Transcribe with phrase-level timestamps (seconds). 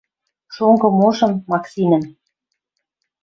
[0.53, 2.03] Шонгы мошым Максинӹм.